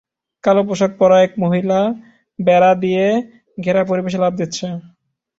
[0.43, 1.79] কালো পোশাক পরা এক মহিলা
[2.39, 3.05] বেড়া দিয়ে
[3.57, 4.67] ঘেরা পরিবেশে লাফ দিচ্ছে।